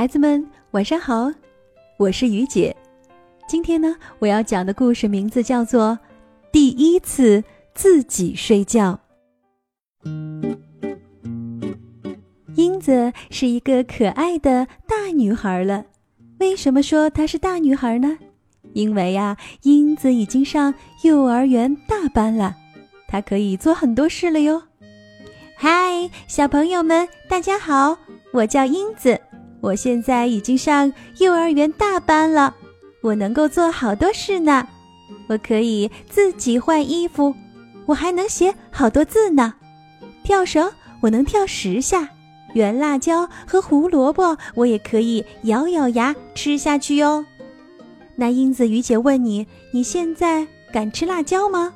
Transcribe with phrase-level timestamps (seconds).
[0.00, 1.30] 孩子们，晚上好，
[1.98, 2.74] 我是雨姐。
[3.46, 5.88] 今天呢，我要讲的故事名字叫做
[6.50, 7.44] 《第一次
[7.74, 8.98] 自己睡觉》。
[12.54, 15.84] 英子是一个可爱的大女孩了。
[16.38, 18.16] 为什么说她是大女孩呢？
[18.72, 20.72] 因为呀，英子已经上
[21.04, 22.56] 幼儿园大班了，
[23.06, 24.62] 她可以做很多事了哟。
[25.58, 27.98] 嗨，小朋友们，大家好，
[28.32, 29.20] 我叫英子。
[29.62, 32.54] 我现在已经上幼儿园大班了，
[33.02, 34.66] 我能够做好多事呢。
[35.28, 37.34] 我可以自己换衣服，
[37.86, 39.54] 我还能写好多字呢。
[40.24, 42.08] 跳绳我能跳十下，
[42.54, 47.24] 圆辣椒和胡萝卜我也可以咬咬牙吃下去哟。
[48.16, 51.74] 那英子于姐问你，你现在敢吃辣椒吗？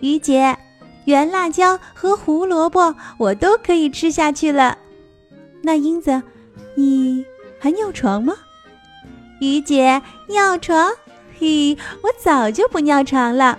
[0.00, 0.56] 于姐，
[1.06, 4.78] 圆辣椒和胡萝卜我都可以吃下去了。
[5.62, 6.22] 那英子。
[6.76, 7.24] 你
[7.58, 8.34] 还尿床吗，
[9.40, 10.00] 于姐？
[10.28, 10.92] 尿床？
[11.38, 13.58] 嘿，我早就不尿床了。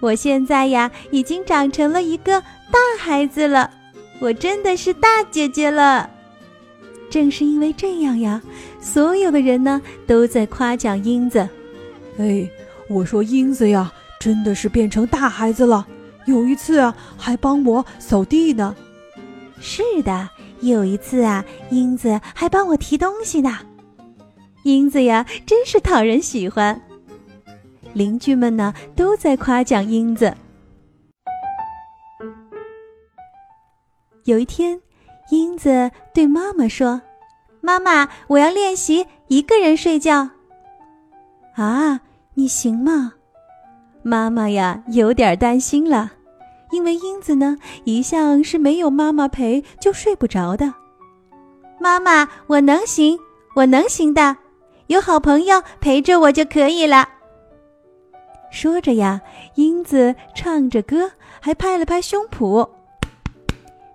[0.00, 3.70] 我现在呀，已经长成了一个大孩子了，
[4.18, 6.10] 我真的是大姐姐了。
[7.10, 8.42] 正是因为这样呀，
[8.80, 11.46] 所有的人呢都在夸奖英子。
[12.18, 12.48] 哎，
[12.88, 15.86] 我说英子呀，真的是变成大孩子了。
[16.26, 18.74] 有一次啊，还帮我扫地呢。
[19.60, 20.30] 是的。
[20.68, 23.58] 有一次啊，英子还帮我提东西呢。
[24.64, 26.80] 英子呀，真是讨人喜欢。
[27.92, 30.34] 邻居们呢，都在夸奖英子。
[34.24, 34.80] 有一天，
[35.30, 37.02] 英子对妈妈说
[37.60, 40.30] ：“妈妈，我要练习一个人睡觉。”
[41.56, 42.00] 啊，
[42.32, 43.12] 你行吗？
[44.02, 46.12] 妈妈呀，有点担心了。
[46.70, 50.74] 因为英子呢，一向是没有妈妈陪就睡不着的。
[51.78, 53.18] 妈妈，我能行，
[53.54, 54.36] 我能行的，
[54.88, 57.08] 有好朋友陪着我就可以了。
[58.50, 59.20] 说着呀，
[59.56, 62.68] 英子唱着歌，还拍了拍胸脯。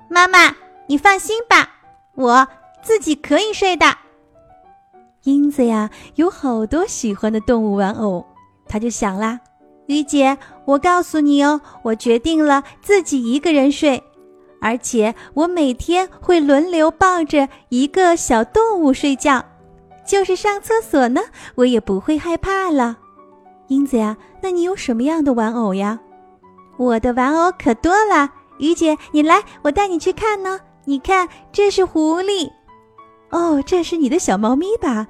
[0.10, 0.56] 妈妈，
[0.88, 1.70] 你放心吧，
[2.16, 2.48] 我
[2.82, 3.98] 自己可以睡的。
[5.24, 8.26] 英子呀，有好多喜欢的动物玩偶，
[8.68, 9.40] 他就想啦。
[9.90, 14.04] 于姐，我告诉你哦，我决定了自己一个人睡，
[14.62, 19.44] 而且我每天会轮流抱着一个小动物睡觉，
[20.06, 21.22] 就是上厕所呢，
[21.56, 23.00] 我也不会害怕了。
[23.70, 26.00] 英子呀，那你有什么样的玩偶呀？
[26.78, 28.30] 我的玩偶可多了，
[28.60, 30.60] 于姐，你来，我带你去看呢。
[30.86, 32.52] 你看，这是狐狸，
[33.32, 35.08] 哦，这是你的小猫咪吧？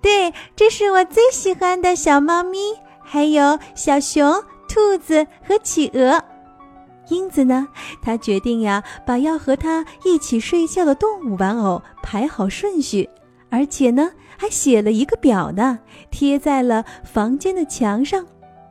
[0.00, 2.58] 对，这是我最喜欢的小猫咪。
[3.04, 6.20] 还有小熊、兔子和企鹅，
[7.10, 7.68] 英子呢？
[8.02, 13.08] 她决定呀，把要和她一起睡觉的动物玩偶排好顺序，
[13.50, 15.78] 而且呢，还写了一个表呢，
[16.10, 18.26] 贴在了房间的墙上。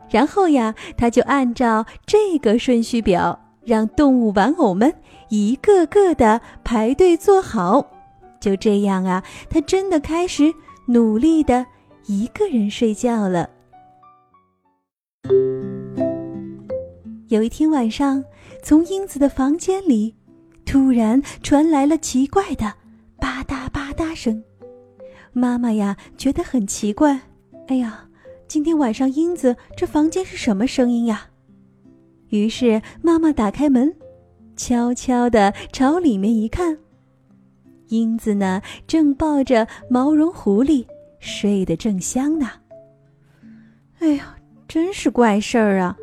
[0.10, 4.94] 然后呀，她就按照这个顺序表，让动物玩偶们
[5.30, 7.86] 一个个的排队坐好。
[8.40, 10.54] 就这样啊，她真的开始
[10.88, 11.66] 努力的
[12.08, 13.50] 一个人睡觉了。
[17.34, 18.24] 有一天晚上，
[18.62, 20.14] 从英子的房间里，
[20.68, 22.72] 突然传来了奇怪的
[23.18, 24.44] “吧嗒吧嗒”声。
[25.32, 27.20] 妈妈呀，觉得很奇怪。
[27.70, 28.08] 哎呀，
[28.48, 31.28] 今天晚上英子这房间是什么声音呀？
[32.30, 33.92] 于是妈妈打开门，
[34.56, 36.78] 悄悄地朝里面一看，
[37.88, 40.86] 英子呢正抱着毛绒狐狸，
[41.18, 42.48] 睡得正香呢。
[43.98, 44.36] 哎呀，
[44.68, 45.98] 真是怪事儿啊！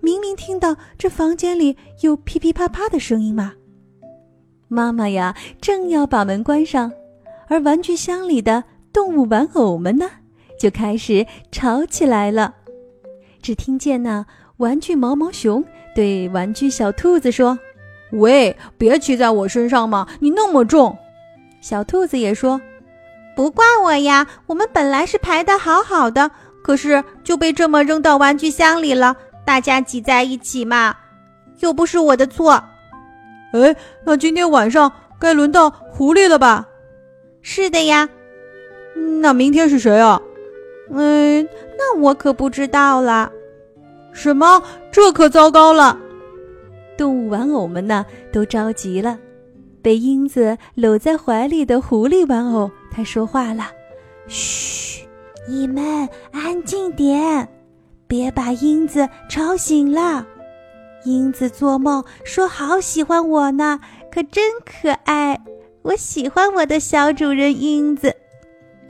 [0.00, 3.54] 明明听到这房间里有噼噼啪啪的声音嘛，
[4.68, 6.92] 妈妈呀正要把门关上，
[7.48, 10.08] 而玩具箱里的动物玩偶们呢
[10.58, 12.54] 就开始吵起来了。
[13.42, 14.26] 只听见呢，
[14.58, 15.64] 玩具毛毛熊
[15.94, 17.58] 对玩具小兔子说
[18.12, 20.96] ：“喂，别骑在我身上嘛，你那么重。”
[21.60, 22.60] 小兔子也说
[23.36, 26.30] ：“不怪我呀，我们本来是排的好好的，
[26.62, 29.16] 可是就被这么扔到玩具箱里了。”
[29.48, 30.94] 大家挤在一起嘛，
[31.60, 32.62] 又不是我的错。
[33.54, 33.74] 哎，
[34.04, 36.68] 那今天晚上该轮到狐狸了吧？
[37.40, 38.06] 是的呀。
[39.22, 40.20] 那明天是谁啊？
[40.90, 41.48] 嗯，
[41.78, 43.32] 那我可不知道了。
[44.12, 44.62] 什么？
[44.92, 45.98] 这可糟糕了！
[46.98, 49.18] 动物玩偶们呢，都着急了。
[49.80, 53.64] 被英子搂在怀里的狐狸玩偶，他说话了
[54.28, 55.08] ：“嘘，
[55.48, 57.48] 你们安静点。”
[58.08, 60.26] 别把英子吵醒了。
[61.04, 63.78] 英子做梦说好喜欢我呢，
[64.10, 65.40] 可真可爱。
[65.82, 68.16] 我喜欢我的小主人英子，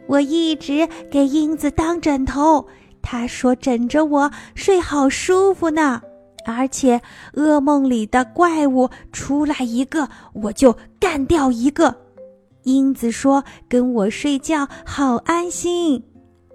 [0.06, 2.66] 我一直给英子当枕头。
[3.02, 6.02] 他说枕着我睡好舒服呢，
[6.46, 7.00] 而且
[7.34, 11.94] 噩梦里的怪物出来一个，我就干掉一个。
[12.64, 16.02] 英子说跟我睡觉好安心，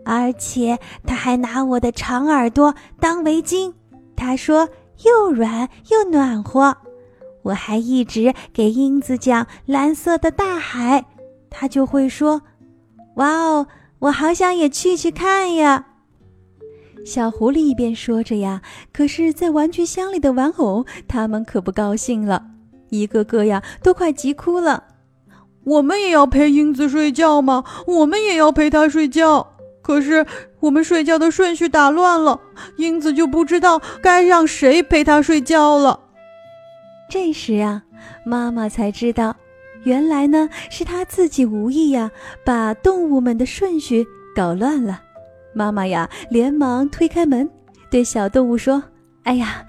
[0.05, 3.73] 而且他还拿我的长耳朵当围巾，
[4.15, 4.69] 他说
[5.03, 6.77] 又软又暖和。
[7.43, 11.05] 我还一直给英子讲蓝色的大海，
[11.49, 12.41] 他就会说
[13.15, 13.67] ：“哇哦，
[13.99, 15.87] 我好想也去去看呀。”
[17.05, 18.61] 小狐狸一边说着呀，
[18.93, 22.45] 可是，在玩具箱里的玩偶，他们可不高兴了，
[22.91, 24.85] 一个个呀都快急哭了。
[25.65, 27.65] 我们也要陪英子睡觉吗？
[27.87, 29.55] 我们也要陪她睡觉。
[29.83, 30.25] 可是
[30.61, 32.39] 我们睡觉的顺序打乱了，
[32.77, 35.99] 英子就不知道该让谁陪她睡觉了。
[37.09, 37.83] 这时啊，
[38.25, 39.35] 妈妈才知道，
[39.83, 42.09] 原来呢是她自己无意呀，
[42.43, 44.03] 把动物们的顺序
[44.35, 45.01] 搞乱了。
[45.53, 47.47] 妈妈呀，连忙推开门，
[47.91, 48.81] 对小动物说
[49.23, 49.65] ：“哎呀，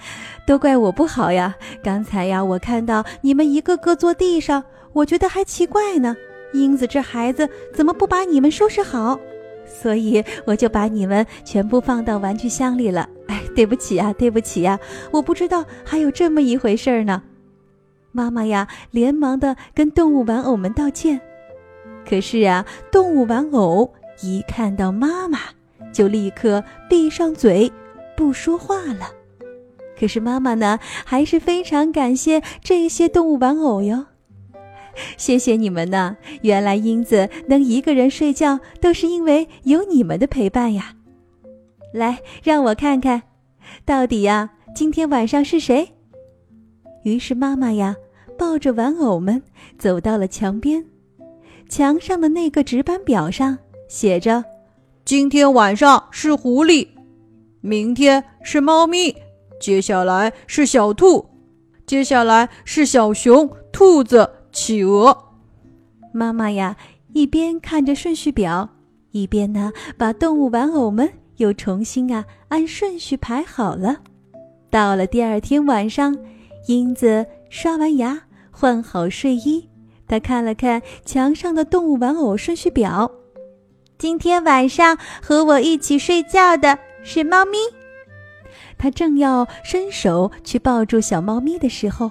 [0.46, 1.54] 都怪我不好呀！
[1.82, 6.16] 刚才呀，我看到你们一个个坐地上，我觉得还奇怪呢。
[6.54, 9.18] 英子这孩子怎么不把你们收拾好？
[9.66, 13.08] 所以我就把你们全部放到玩具箱里了。
[13.28, 14.78] 哎，对不起呀，对不起呀，
[15.10, 17.22] 我不知道还有这么一回事儿呢。”
[18.12, 21.20] 妈妈呀，连忙的跟动物玩偶们道歉。
[22.08, 25.38] 可是啊，动物玩偶一看到妈妈，
[25.92, 27.72] 就立刻闭上嘴，
[28.16, 29.10] 不说话了。
[29.98, 34.06] 可是妈妈呢，还是非常感谢这些动物玩偶哟。
[35.16, 36.16] 谢谢你们呢！
[36.42, 40.94] 原来英子能一个人睡觉，都是因为有你们的陪伴呀。
[41.92, 43.22] 来，让我看看，
[43.84, 45.88] 到底呀，今天晚上是谁？
[47.04, 47.96] 于是妈妈呀，
[48.38, 49.42] 抱着玩偶们
[49.78, 50.84] 走到了墙边，
[51.68, 53.58] 墙上的那个值班表上
[53.88, 54.44] 写着。
[55.04, 56.88] 今天晚上是狐狸，
[57.60, 59.14] 明天是猫咪，
[59.60, 61.26] 接下来是小兔，
[61.86, 65.34] 接下来是小熊、兔子、企鹅。
[66.12, 66.76] 妈妈呀，
[67.12, 68.70] 一边看着顺序表，
[69.10, 73.98] 一边呢把动物玩偶们又重新啊按顺序排好了。
[74.70, 76.16] 到了第二天晚上，
[76.68, 78.22] 英子刷完牙，
[78.52, 79.68] 换好睡衣，
[80.06, 83.10] 她看了看墙上的动物玩偶顺序表。
[83.98, 87.58] 今天晚上和我一起睡觉的是猫咪。
[88.76, 92.10] 他正要伸手去抱住小猫咪的时候，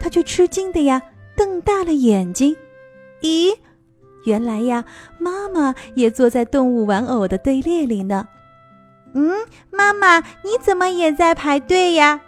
[0.00, 1.00] 他却吃惊的呀
[1.36, 2.56] 瞪大了眼睛。
[3.20, 3.54] 咦，
[4.24, 4.84] 原来呀，
[5.18, 8.28] 妈妈也坐在动物玩偶的队列里呢。
[9.14, 12.20] 嗯，妈妈，你怎么也在排队呀？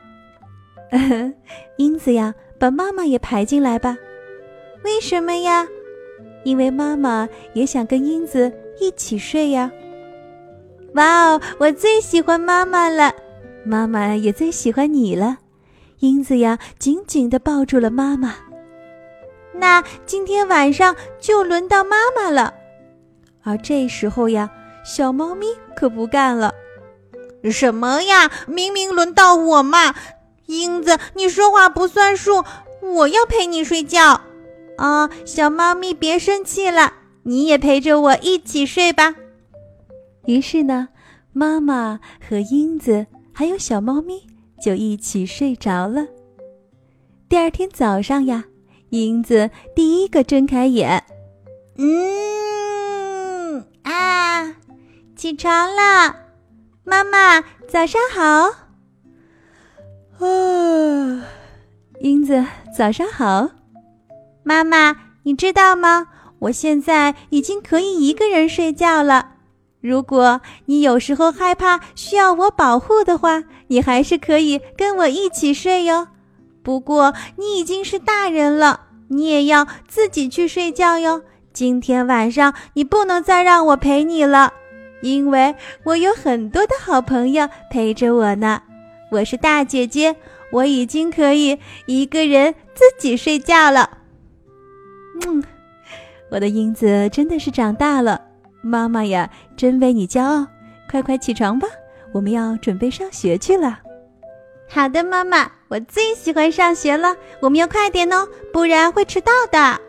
[1.78, 3.96] 英子呀，把妈妈也排进来吧。
[4.84, 5.66] 为什么呀？
[6.44, 8.52] 因为妈妈也想跟英子。
[8.80, 9.70] 一起睡呀！
[10.94, 13.14] 哇哦，我最喜欢妈妈了，
[13.64, 15.38] 妈妈也最喜欢你了。
[16.00, 18.34] 英子呀，紧紧地抱住了妈妈。
[19.54, 22.54] 那今天晚上就轮到妈妈了。
[23.42, 24.50] 而这时候呀，
[24.84, 25.46] 小猫咪
[25.76, 26.54] 可不干了。
[27.50, 28.30] 什么呀？
[28.46, 29.94] 明明轮到我嘛！
[30.46, 32.44] 英子，你说话不算数，
[32.80, 34.22] 我要陪你睡觉。
[34.76, 36.94] 啊，小猫咪别生气了。
[37.26, 39.14] 你也陪着我一起睡吧。
[40.26, 40.88] 于是呢，
[41.32, 44.26] 妈妈和英子还有小猫咪
[44.62, 46.06] 就一起睡着了。
[47.28, 48.44] 第二天早上呀，
[48.94, 51.02] 英子第一个睁开眼，
[51.76, 54.54] 嗯啊，
[55.16, 56.14] 起床了，
[56.84, 58.22] 妈妈早上好。
[60.24, 61.26] 啊，
[61.98, 62.44] 英子
[62.76, 63.50] 早上好，
[64.44, 66.06] 妈妈，你知道吗？
[66.38, 69.32] 我现在已经可以一个人睡觉了。
[69.80, 76.06] 如果你有时候害怕需要我保护的话，你还是可以跟我一起睡哟。
[76.64, 81.22] 不过你已经是大人了，你也要自己去睡觉哟。
[81.52, 84.54] 今天晚上你不能再让我陪你了，
[85.02, 85.54] 因为
[85.84, 88.62] 我有很多的好朋友陪着我呢。
[89.12, 90.16] 我是大姐姐，
[90.50, 93.98] 我已经可以一个人自己睡觉了。
[95.26, 95.44] 嗯。
[96.30, 98.20] 我的英子真的是长大了，
[98.62, 100.46] 妈妈呀，真为你骄傲！
[100.90, 101.68] 快快起床吧，
[102.12, 103.80] 我们要准备上学去了。
[104.68, 109.80] 好的，妈妈，我最喜欢上学了，我们要快点哦，不然会迟到的。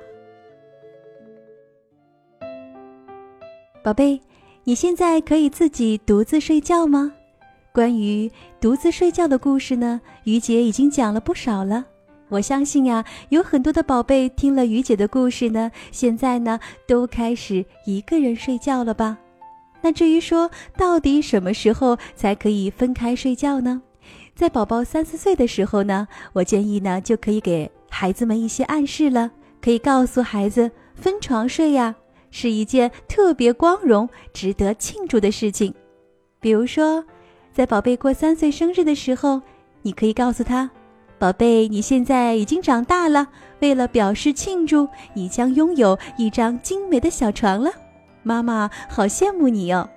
[3.83, 4.19] 宝贝，
[4.63, 7.11] 你现在可以自己独自睡觉吗？
[7.71, 11.85] 关于独自睡觉的故事呢，于姐已经讲了不少了。
[12.29, 19.17] 我相信呀，有很多的宝贝听了于姐的故事呢，现在呢都开始一个人睡觉了吧？
[19.81, 23.81] 那至于说到底什么时候才可以分开睡觉呢？
[24.35, 31.95] 在宝宝三四岁的时候呢，我建议呢就可以给孩子们一些暗示了，可以告诉孩子分床睡呀
[32.31, 35.73] 是一件特别光荣、值得庆祝的事情。
[36.41, 37.01] 比如说，
[37.53, 39.41] 在宝贝过三岁生日的时候，
[39.81, 40.69] 你可以告诉他。
[41.17, 43.29] 宝贝，你现在已经长大了。
[43.61, 47.71] 为了表示庆祝，你将拥有一张精美的小床了。
[48.21, 49.89] 妈妈好羡慕你哦。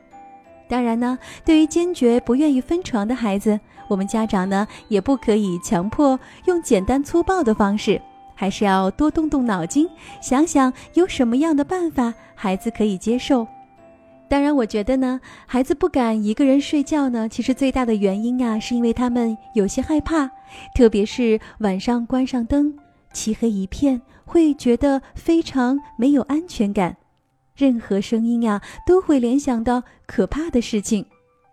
[0.68, 8.00] 当然呢，对于坚决不愿意分床的孩子，我们家长呢也不可以强迫用简单粗暴的方式，
[8.34, 9.88] 还是要多动动脑筋，
[10.20, 13.46] 想想有什么样的办法孩子可以接受。
[14.30, 20.30] 当然，我觉得呢，孩子不敢一个人睡觉呢，其实最大的原因啊，是因为他们有些害怕，
[20.74, 22.76] 特别是晚上关上灯，
[23.10, 26.98] 漆黑一片，会觉得非常没有安全感，
[27.56, 31.06] 任何声音呀都会联想到可怕的事情，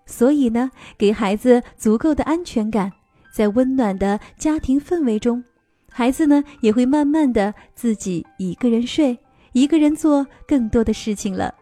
[0.05, 2.91] 所以呢，给孩子足够的安全感，
[3.33, 5.43] 在温暖的家庭氛围中，
[5.91, 9.17] 孩子呢也会慢慢的自己一个人睡，
[9.53, 11.53] 一个人做更多的事情了。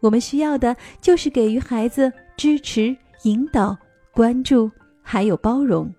[0.00, 3.76] 我们需要的就是给予孩子支持、引导、
[4.12, 4.70] 关注，
[5.00, 5.94] 还有包容。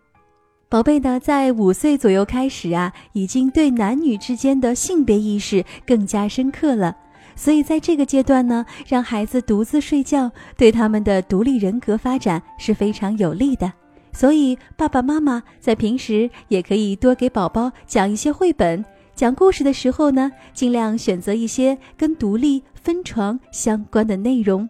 [0.67, 6.97] 宝贝呢，在五岁左右开始啊，已经对男女之间的性别意识更加深刻了。
[7.35, 13.71] 所以在这个阶段呢，让孩子独自睡觉，对他们的独立人格发展是非常有利的。
[14.13, 18.83] 所以爸爸妈妈在平时也可以多给宝宝讲一些绘本。
[19.13, 24.69] 讲故事的时候呢，尽量选择一些跟独立分床相关的内容，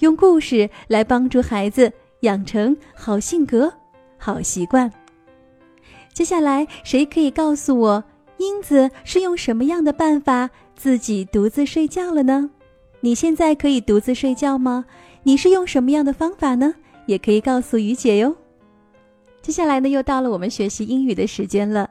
[0.00, 3.72] 用故事来帮助孩子养成好性格、
[4.18, 4.90] 好习惯。
[6.12, 8.04] 接下来，谁可以告诉我，
[8.38, 12.50] 英子是用什么样的办法自己独自睡觉了呢？
[13.00, 14.84] 你现在可以独自睡觉吗？
[15.22, 16.74] 你是用什么样的方法呢？
[17.06, 18.36] 也可以告诉于姐哟。
[19.40, 21.90] 接下来呢，又到了我们学习英语的时间了。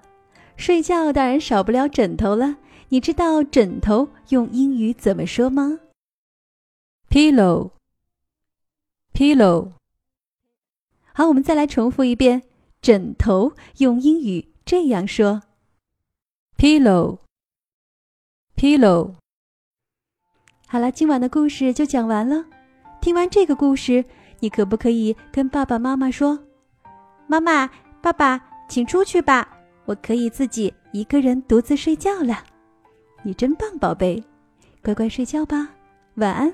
[0.58, 2.58] 睡觉当然少不了枕头了。
[2.89, 5.80] 你知道枕头用英语怎么说吗
[7.10, 9.72] ？Pillow，pillow。
[11.13, 12.44] 好，我们再来重复一遍，
[12.82, 15.42] 枕头用英语这样说
[18.56, 19.14] ：pillow，pillow。
[20.68, 22.46] 好了，今晚的故事就讲完了。
[23.02, 24.04] 听完这个故事，
[24.40, 26.40] 你可不可以跟爸爸妈妈说
[27.28, 27.70] ：“妈妈、
[28.02, 29.48] 爸爸，请出去吧。”
[29.86, 32.44] 我可以自己一个人独自睡觉了，
[33.22, 34.24] 你真棒，宝贝，
[34.82, 35.70] 乖乖睡觉吧，
[36.16, 36.52] 晚安。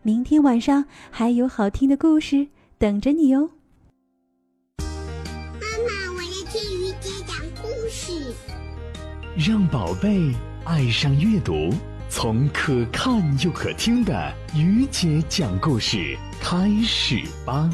[0.00, 3.50] 明天晚上还有好听的故事等着你哦。
[4.78, 4.86] 妈
[5.84, 8.32] 妈，我要听雨姐讲故事，
[9.36, 10.32] 让宝贝
[10.64, 11.74] 爱上阅读，
[12.08, 13.12] 从可看
[13.44, 17.68] 又可听的于姐讲故事开始吧。